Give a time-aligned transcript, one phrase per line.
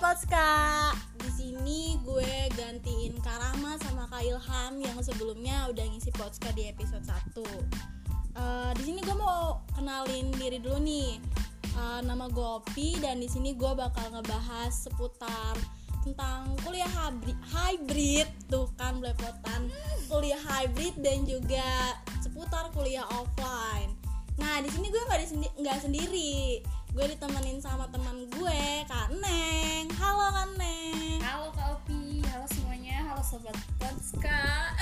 [0.00, 0.96] Potska.
[1.20, 7.04] Di sini gue gantiin Karama sama Kak Ilham yang sebelumnya udah ngisi Potska di episode
[7.04, 7.44] 1.
[8.32, 11.20] Eh, di sini gue mau kenalin diri dulu nih.
[11.76, 15.60] Eh, nama gue Opi dan di sini gue bakal ngebahas seputar
[16.00, 16.88] tentang kuliah
[17.52, 19.68] hybrid, tuh kan belepotan
[20.08, 23.92] kuliah hybrid dan juga seputar kuliah offline.
[24.40, 29.86] Nah di sini gue nggak disendi- nggak sendiri, gue ditemenin sama teman gue Kak Neng.
[29.94, 31.22] Halo Kak Neng.
[31.22, 34.74] Halo Kak Opi, halo semuanya, halo Sobat Ponska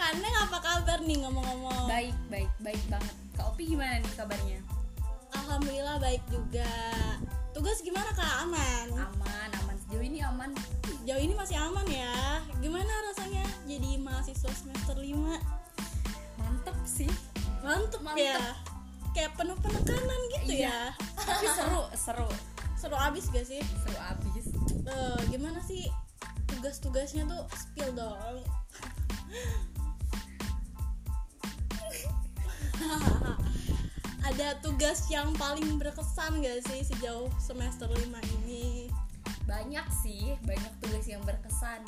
[0.00, 1.92] Kak Neng apa kabar nih ngomong-ngomong?
[1.92, 4.58] Baik, baik, baik banget Kak Opi gimana nih kabarnya?
[5.36, 6.72] Alhamdulillah baik juga.
[7.52, 8.48] Tugas gimana Kak?
[8.48, 8.88] Aman?
[8.96, 10.56] Aman, aman, sejauh ini aman
[11.04, 12.40] Jauh ini masih aman ya.
[12.60, 15.16] Gimana rasanya jadi mahasiswa semester 5?
[16.40, 17.12] Mantep sih,
[17.60, 18.24] Mantep, Mantep.
[18.24, 18.67] ya.
[19.18, 20.94] Kayak penuh penekanan gitu Iya.
[20.94, 20.94] ya.
[21.18, 22.30] tapi seru, seru,
[22.78, 23.58] Seru abis gak sih?
[23.82, 24.46] seru abis
[24.86, 25.90] Eh, gimana sih
[26.46, 28.46] tugas-tugasnya tuh spill dong.
[34.22, 38.86] Ada tugas yang paling berkesan gak sih sejauh semester 5 ini?
[39.50, 41.82] Banyak sih, banyak tugas yang berkesan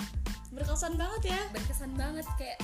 [0.50, 1.40] Berkesan banget ya.
[1.54, 2.58] Berkesan banget, kayak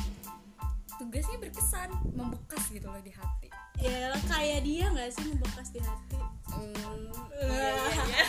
[0.99, 3.47] tugasnya berkesan, membekas gitu loh di hati
[3.81, 6.21] Ya kayak dia gak sih membekas di hati?
[6.49, 8.25] Hmm, iya, iya, iya.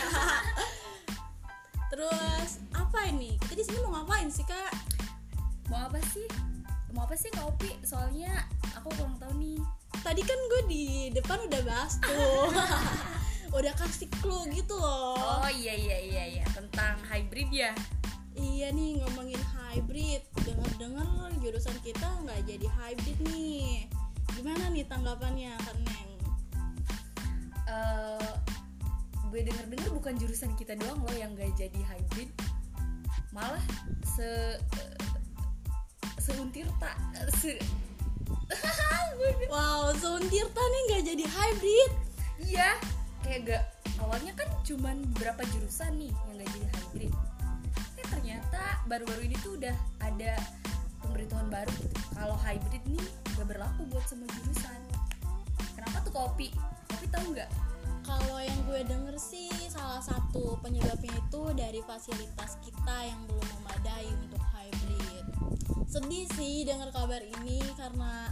[1.92, 3.40] Terus apa ini?
[3.40, 4.72] Kita di sini mau ngapain sih kak?
[5.72, 6.28] Mau apa sih?
[6.92, 7.76] Mau apa sih Kak Opi?
[7.84, 9.60] Soalnya aku kurang tahu nih
[9.98, 12.48] Tadi kan gue di depan udah bahas tuh,
[13.58, 15.18] udah kasih clue gitu loh.
[15.18, 17.72] Oh iya iya iya iya tentang hybrid ya.
[18.38, 23.90] Iya nih ngomongin hybrid, dengar-dengar jurusan kita nggak jadi hybrid nih.
[24.38, 26.10] Gimana nih tanggapannya kan Neng?
[27.66, 28.32] Eh,
[29.34, 32.30] gue denger-dengar bukan jurusan kita doang loh yang gak jadi hybrid.
[33.34, 33.66] Malah
[34.06, 34.62] se
[36.22, 36.94] seuntir tak
[37.42, 37.58] se
[39.50, 39.90] Wow,
[40.28, 41.92] Tirta nih nggak jadi hybrid.
[42.38, 42.78] iya
[43.26, 43.64] kayak gak
[43.98, 47.12] awalnya kan cuman beberapa jurusan nih yang gak jadi hybrid.
[47.98, 50.38] Eh ternyata baru-baru ini tuh udah ada
[51.02, 51.96] pemberitahuan baru gitu.
[52.14, 53.06] Kalau hybrid nih
[53.38, 54.80] gak berlaku buat semua jurusan.
[55.78, 56.50] Kenapa tuh kopi?
[56.90, 57.46] Kopi tahu nggak?
[58.02, 64.10] Kalau yang gue denger sih salah satu penyebabnya itu dari fasilitas kita yang belum memadai
[64.26, 65.24] untuk hybrid.
[65.86, 68.26] Sedih sih dengar kabar ini karena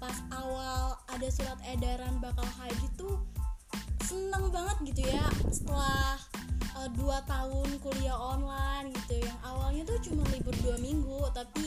[0.00, 3.20] pas awal ada surat edaran bakal hybrid tuh
[4.08, 6.16] seneng banget gitu ya setelah
[6.78, 11.65] uh, tahun kuliah online gitu yang awalnya tuh cuma libur dua minggu tapi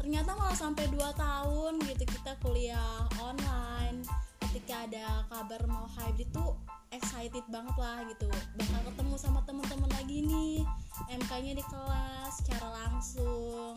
[0.00, 4.00] ternyata malah sampai dua tahun gitu kita kuliah online
[4.48, 6.56] ketika ada kabar mau hybrid tuh
[6.88, 10.64] excited banget lah gitu bakal ketemu sama teman-teman lagi nih
[11.12, 13.76] MK-nya di kelas secara langsung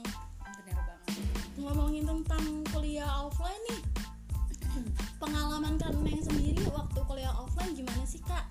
[0.63, 1.21] Bener banget.
[1.59, 3.81] ngomongin tentang kuliah offline nih
[5.21, 8.47] pengalaman kan Neng sendiri waktu kuliah offline gimana sih kak?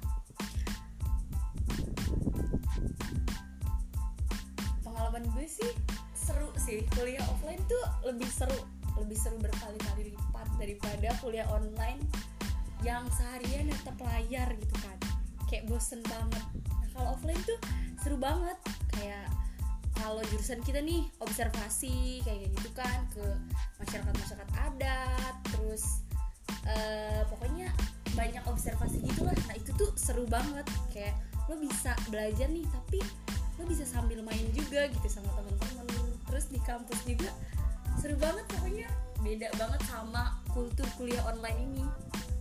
[4.85, 5.73] pengalaman gue sih
[6.15, 7.62] seru sih kuliah offline
[8.03, 8.59] lebih seru
[9.01, 12.01] lebih seru berkali-kali lipat daripada kuliah online
[12.83, 14.99] yang seharian tetap layar gitu kan.
[15.47, 16.45] Kayak bosen banget.
[16.69, 17.59] Nah kalau offline tuh
[18.03, 18.59] seru banget.
[18.93, 19.31] Kayak
[19.97, 23.23] kalau jurusan kita nih observasi kayak gitu kan ke
[23.79, 26.03] masyarakat masyarakat adat terus
[26.67, 27.71] eh, pokoknya
[28.19, 29.37] banyak observasi gitulah.
[29.47, 30.67] Nah itu tuh seru banget.
[30.91, 32.99] Kayak lo bisa belajar nih tapi
[33.61, 35.87] lo bisa sambil main juga gitu sama temen-temen.
[36.29, 37.31] Terus di kampus juga
[38.01, 38.89] seru banget pokoknya
[39.23, 41.85] beda banget sama kultur kuliah online ini.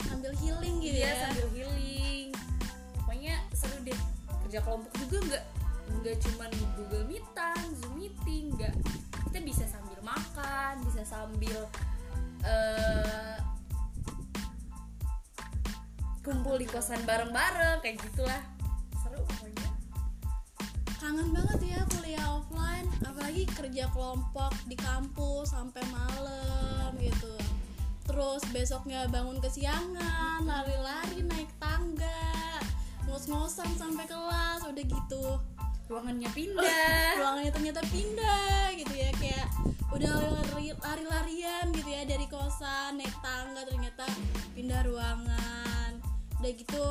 [0.07, 1.16] Sambil healing gitu Iya ya?
[1.29, 2.28] sambil healing.
[3.00, 4.00] Pokoknya seru deh.
[4.47, 5.44] Kerja kelompok juga nggak
[5.91, 8.74] nggak cuman Google Meetan, Zoom meeting nggak.
[9.31, 11.59] Kita bisa sambil makan bisa sambil
[12.44, 13.38] eh,
[16.21, 18.42] kumpul di kosan bareng-bareng kayak gitulah.
[19.00, 19.69] Seru pokoknya.
[21.00, 23.40] Kangen banget ya kuliah offline apalagi
[23.71, 27.39] kerja kelompok di kampus sampai malam gitu.
[28.03, 32.59] Terus besoknya bangun kesiangan lari-lari naik tangga
[33.07, 35.39] ngos-ngosan sampai kelas udah gitu.
[35.88, 37.15] Ruangannya pindah.
[37.23, 39.47] Ruangannya ternyata pindah gitu ya kayak
[39.88, 44.03] udah lari- lari-larian gitu ya dari kosan naik tangga ternyata
[44.51, 45.95] pindah ruangan.
[46.44, 46.85] Udah gitu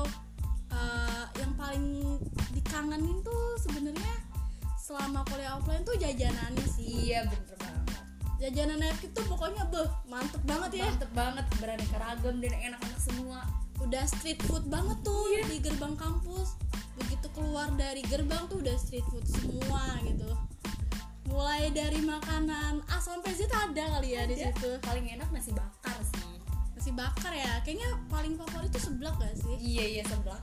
[0.73, 2.17] eh, yang paling
[2.57, 4.30] dikangenin tuh sebenarnya
[4.91, 7.15] selama kuliah offline tuh jajanannya sih.
[7.15, 8.03] Iya bener banget.
[8.43, 10.91] Jajanan Epic tuh pokoknya beh mantep banget ya.
[10.91, 13.47] Mantep banget beraneka ragam dan enak-enak semua.
[13.79, 15.47] Udah street food banget tuh Iya.
[15.47, 16.59] di gerbang kampus.
[16.99, 20.27] Begitu keluar dari gerbang tuh udah street food semua gitu.
[21.31, 24.51] Mulai dari makanan A sampai Z ada kali ya di Ada.
[24.51, 24.71] situ.
[24.83, 26.35] Paling enak nasi bakar sih.
[26.75, 27.63] Nasi bakar ya.
[27.63, 29.55] Kayaknya paling favorit tuh seblak gak sih?
[29.55, 30.43] Iya iya seblak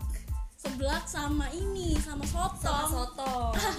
[0.58, 2.58] seblak sama ini sama sotong.
[2.60, 3.34] Sama soto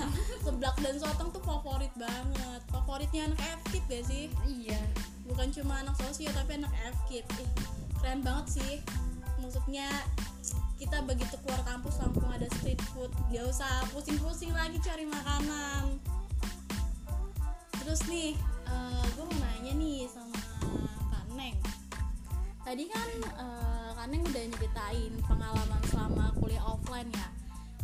[0.46, 2.60] seblak dan sotong tuh favorit banget.
[2.70, 4.24] Favoritnya anak FKIP gak sih?
[4.46, 4.80] Iya.
[5.26, 6.72] Bukan cuma anak sosio tapi anak
[7.04, 7.50] FKIP Ih,
[7.98, 8.74] keren banget sih.
[9.42, 9.90] Maksudnya
[10.78, 13.10] kita begitu keluar kampus langsung ada street food.
[13.34, 15.98] Gak usah pusing-pusing lagi cari makanan.
[17.82, 18.38] Terus nih
[19.18, 20.38] gue mau nanya nih sama
[21.10, 21.58] Kak Neng
[22.68, 23.10] tadi kan
[23.40, 27.26] eh, Kak Neng udah nyeritain pengalaman selama kuliah offline ya.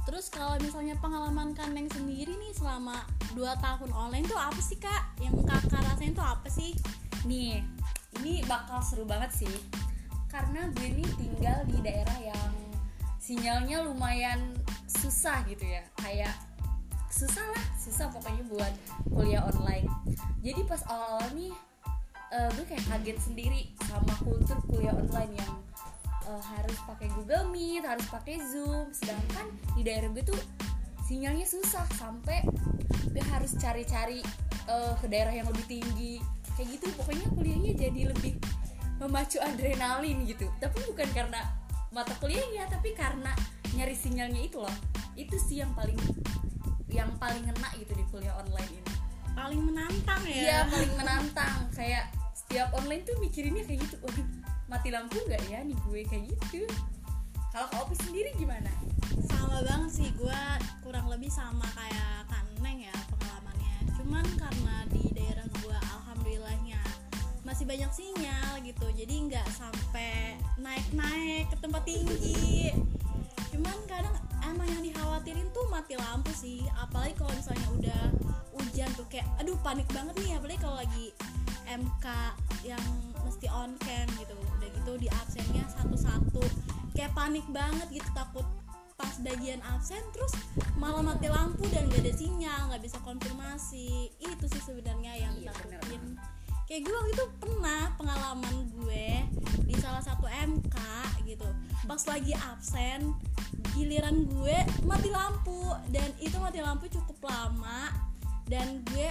[0.05, 3.01] Terus kalau misalnya pengalaman Kak Neng sendiri nih selama
[3.33, 5.17] 2 tahun online tuh apa sih kak?
[5.25, 6.77] Yang kakak rasain tuh apa sih?
[7.25, 7.65] Nih
[8.21, 9.55] ini bakal seru banget sih.
[10.29, 12.53] Karena gue nih tinggal di daerah yang
[13.17, 14.53] sinyalnya lumayan
[14.85, 15.81] susah gitu ya.
[15.97, 16.37] Kayak
[17.09, 18.73] susah lah susah pokoknya buat
[19.09, 19.89] kuliah online.
[20.45, 21.57] Jadi pas awal-awal nih
[22.33, 25.53] eh, gue kayak kaget sendiri sama kultur kuliah online yang
[26.29, 28.89] eh, harus pakai Google Meet harus pakai Zoom.
[28.95, 30.39] Sedangkan di daerah gue tuh
[31.05, 32.41] sinyalnya susah sampai
[33.13, 34.25] gue harus cari-cari
[34.69, 36.23] eh, ke daerah yang lebih tinggi.
[36.55, 38.39] Kayak gitu pokoknya kuliahnya jadi lebih
[39.03, 40.47] memacu adrenalin gitu.
[40.63, 41.43] Tapi bukan karena
[41.91, 43.35] mata kuliahnya tapi karena
[43.75, 44.77] nyari sinyalnya itu loh.
[45.19, 45.99] Itu sih yang paling
[46.95, 48.94] yang paling ngena gitu di kuliah online ini
[49.35, 50.35] paling menantang ya.
[50.35, 51.59] Iya paling menantang.
[51.75, 53.97] Kayak setiap online tuh mikirinnya kayak gitu.
[54.01, 54.27] Waduh
[54.71, 56.01] mati lampu nggak ya nih gue?
[56.07, 56.65] Kayak gitu.
[57.55, 58.71] Kalau Opi sendiri gimana?
[59.31, 60.41] Sama banget sih gue
[60.83, 63.77] kurang lebih sama kayak Kak Neng ya pengalamannya.
[63.95, 66.83] Cuman karena di daerah gue alhamdulillahnya
[67.47, 68.87] masih banyak sinyal gitu.
[68.99, 72.75] Jadi nggak sampai naik-naik ke tempat tinggi.
[73.55, 76.67] Cuman kadang emang yang dikhawatirin tuh mati lampu sih.
[76.75, 78.03] Apalagi kalau misalnya udah
[78.75, 81.07] hujan tuh kayak aduh panik banget nih apalagi kalau lagi
[81.71, 82.07] MK
[82.67, 82.83] yang
[83.23, 84.35] mesti on cam gitu.
[84.35, 86.43] Udah gitu di absennya satu-satu.
[86.91, 88.43] Kayak panik banget gitu takut
[88.99, 90.35] pas bagian absen terus
[90.75, 94.11] malah mati lampu dan gak ada sinyal nggak bisa konfirmasi.
[94.19, 96.03] Itu sih sebenarnya yang Iya, bener ditakutin
[96.67, 99.07] kayak gue waktu itu pernah pengalaman gue
[99.71, 100.77] di salah satu MK
[101.31, 101.47] gitu.
[101.87, 103.15] Pas lagi absen
[103.79, 105.63] giliran gue mati lampu.
[105.95, 108.14] Dan itu mati lampu cukup lama
[108.49, 109.09] dan gue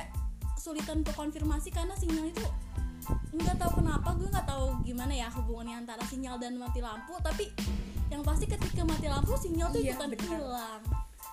[0.55, 2.45] kesulitan untuk konfirmasi karena sinyal itu
[3.35, 7.17] nggak tahu kenapa gue nggak tahu gimana ya hubungannya antara sinyal dan mati lampu.
[7.19, 7.51] Tapi
[8.07, 10.23] yang pasti ketika mati lampu sinyal tuh Iya, ikutan bener.
[10.23, 10.81] hilang.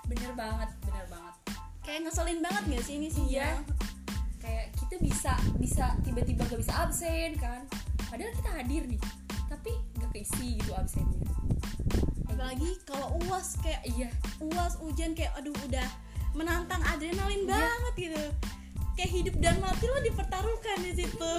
[0.09, 1.35] Bener banget bener banget.
[1.87, 3.55] Kayak ngeselin banget gak sih ini sinyal?
[3.61, 3.89] Iya.
[4.41, 7.61] kayak kita bisa bisa tiba-tiba gak bisa absen kan.
[8.09, 9.01] Padahal kita hadir nih
[9.47, 11.21] tapi gak keisi gitu absennya.
[12.27, 14.09] Apalagi kalau uas kayak iya.
[14.41, 15.87] uas hujan kayak aduh udah
[16.33, 17.51] menantang adrenalin Iya.
[17.51, 18.25] banget gitu.
[18.97, 21.33] Kayak hidup dan mati lo dipertaruhkan di situ.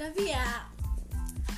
[0.00, 0.64] Tapi ya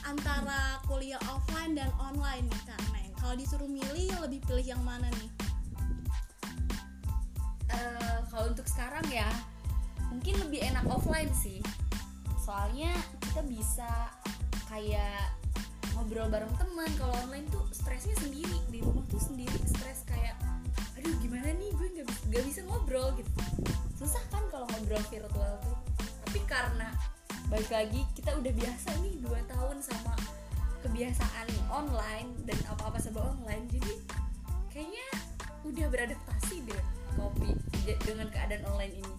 [0.03, 3.11] antara kuliah offline dan online nih kak Neng.
[3.23, 5.31] Kalau disuruh milih lebih pilih yang mana nih?
[7.71, 9.31] Eh, kalau untuk sekarang ya
[10.11, 11.63] mungkin lebih enak offline sih.
[12.43, 12.91] Soalnya
[13.23, 14.11] kita bisa
[14.67, 15.31] kayak
[16.13, 20.37] ngobrol bareng teman kalau online tuh stresnya sendiri di rumah tuh sendiri stres kayak
[20.93, 21.73] aduh gimana nih?
[21.73, 23.33] Gue nggak nggak bisa ngobrol gitu.
[23.97, 25.73] Susah kan kalau ngobrol virtual tuh.
[25.97, 26.93] Tapi karena
[27.49, 30.13] balik lagi kita udah biasa nih dua tahun sama
[30.85, 33.93] kebiasaan online dan apa-apa serba online jadi
[34.69, 35.09] kayaknya
[35.65, 36.83] udah beradaptasi deh
[37.17, 37.57] kopi
[38.05, 39.15] dengan keadaan online ini.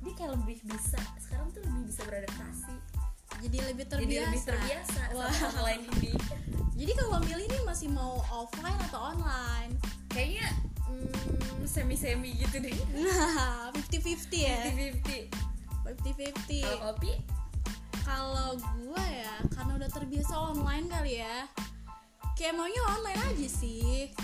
[0.00, 2.97] Dia kayak lebih bisa sekarang tuh lebih bisa beradaptasi
[3.38, 5.02] jadi lebih terbiasa jadi lebih terbiasa.
[5.14, 5.30] Wah.
[5.30, 6.12] sama online ini
[6.78, 9.74] jadi kalau milih nih masih mau offline atau online?
[10.14, 10.46] Kayaknya
[10.86, 12.78] mm, semi semi gitu deh.
[12.94, 14.62] Nah 50-50 ya?
[15.02, 15.26] 50-50
[15.82, 17.12] 50-50 kalau kopi?
[18.06, 21.50] Kalau gue ya karena udah terbiasa online kali ya
[22.38, 24.14] kayak maunya online aja sih.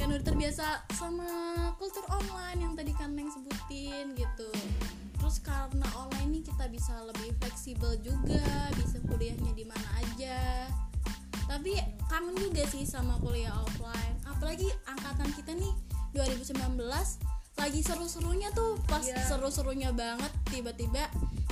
[0.00, 1.28] Kan udah terbiasa sama
[1.76, 4.48] kultur online yang tadi kan Neng sebutin gitu
[5.40, 10.68] karena online nih kita bisa lebih fleksibel juga bisa kuliahnya di mana aja.
[11.48, 11.76] Tapi
[12.08, 14.16] kangen juga sih sama kuliah offline.
[14.28, 15.72] Apalagi angkatan kita nih
[16.12, 16.76] 2019
[17.60, 19.22] lagi seru-serunya tuh pas Iya.
[19.28, 21.06] seru-serunya banget tiba-tiba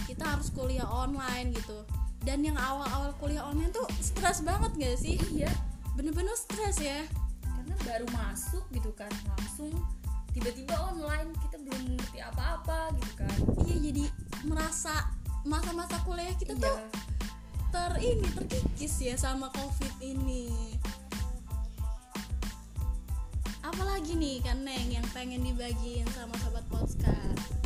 [0.08, 1.84] kita harus kuliah online gitu.
[2.20, 5.16] Dan yang awal-awal kuliah online tuh stres banget gak sih?
[5.32, 5.52] Iya.
[5.96, 7.04] Bener-bener stres ya.
[7.44, 9.72] Karena baru masuk gitu kan langsung
[10.30, 13.36] tiba-tiba online kita belum ngerti apa-apa gitu kan.
[13.66, 14.04] Iya jadi
[14.46, 14.94] merasa
[15.44, 16.64] masa-masa kuliah kita iya.
[16.64, 16.78] tuh
[17.70, 20.50] ter ini terkikis ya sama covid ini.
[23.60, 27.59] Apalagi nih kan Neng yang pengen dibagiin sama sobat podcast.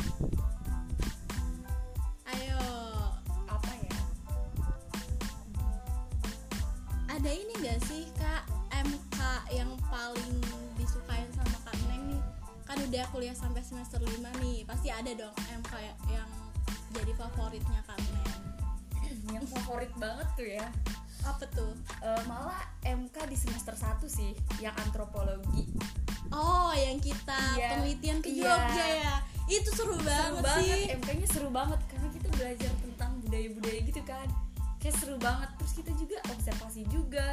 [13.45, 15.73] Sampai semester 5 nih pasti ada dong MK
[16.09, 16.29] yang
[16.97, 18.41] jadi favoritnya Neng
[19.37, 20.65] yang favorit banget tuh ya.
[21.25, 21.77] Apa tuh?
[22.01, 25.69] Eh, malah MK di semester 1 sih yang antropologi.
[26.33, 27.69] Oh yang kita Iya.
[27.77, 28.49] penelitian ke Iya.
[28.49, 29.15] Jogja ya?
[29.45, 30.81] Itu seru banget, seru banget sih.
[30.97, 34.27] MK-nya seru banget karena kita belajar tentang budaya-budaya gitu kan.
[34.81, 37.27] Kayak seru banget terus kita juga observasi juga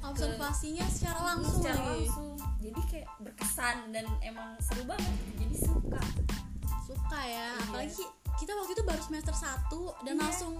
[0.00, 6.02] observasinya secara langsung secara langsung jadi kayak berkesan dan emang seru banget jadi suka.
[6.84, 7.64] Suka ya Iya.
[7.64, 8.04] apalagi
[8.36, 10.22] kita waktu itu baru semester 1 dan Iya.
[10.22, 10.54] langsung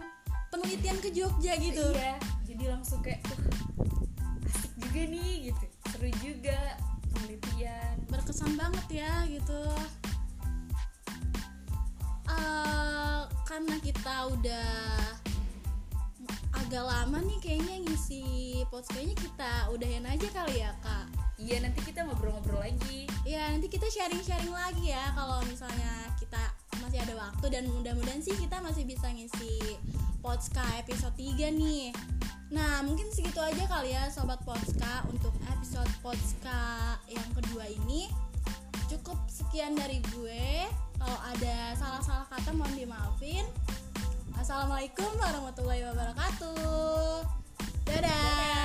[0.49, 1.87] penelitian ke Jogja gitu.
[1.93, 3.41] Iya jadi langsung kayak "Wah,
[4.51, 5.65] asik juga nih gitu.
[5.87, 6.59] Seru juga
[7.09, 7.95] penelitian.
[8.09, 9.63] Berkesan banget ya gitu.
[12.27, 14.71] Eh, karena kita udah
[16.55, 18.23] agak lama nih kayaknya ngisi
[18.71, 21.00] podcast kayaknya kita udahin aja kali ya kak
[21.41, 23.09] iya nanti kita ngobrol-ngobrol lagi.
[23.25, 26.41] Ya nanti kita sharing-sharing lagi ya kalau misalnya kita
[26.85, 29.81] masih ada waktu dan mudah-mudahan sih kita masih bisa ngisi
[30.21, 31.97] Potska episode 3 nih.
[32.53, 38.11] Nah mungkin segitu aja kali ya Sobat Potska untuk episode Potska yang kedua ini
[38.91, 40.67] Cukup sekian dari gue.
[40.99, 43.47] Kalau ada salah-salah kata mohon dimaafin.
[44.35, 47.23] Assalamualaikum warahmatullahi wabarakatuh.
[47.87, 48.60] Dadah